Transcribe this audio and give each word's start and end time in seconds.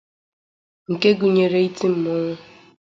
nke 0.91 1.09
gụnyere 1.19 1.57
iti 1.67 1.85
mmọnwụ 1.93 2.33